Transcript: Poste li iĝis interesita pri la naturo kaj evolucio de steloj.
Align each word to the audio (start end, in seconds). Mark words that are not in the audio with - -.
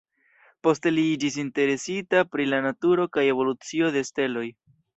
Poste 0.67 0.93
li 0.93 1.03
iĝis 1.09 1.37
interesita 1.43 2.23
pri 2.37 2.47
la 2.55 2.63
naturo 2.69 3.07
kaj 3.19 3.29
evolucio 3.35 3.95
de 3.99 4.05
steloj. 4.13 4.47